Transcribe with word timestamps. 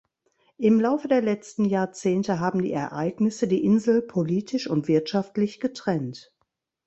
Im 0.57 0.79
Laufe 0.79 1.07
der 1.07 1.21
letzten 1.21 1.63
Jahrzehnte 1.63 2.39
haben 2.39 2.63
die 2.63 2.71
Ereignisse 2.73 3.47
die 3.47 3.63
Insel 3.63 4.01
politisch 4.01 4.65
und 4.67 4.87
wirtschaftlich 4.87 5.59
getrennt. 5.59 6.33